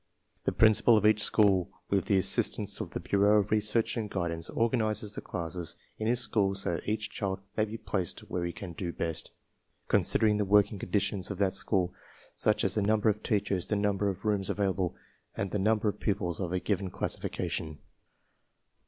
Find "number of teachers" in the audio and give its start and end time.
12.81-13.67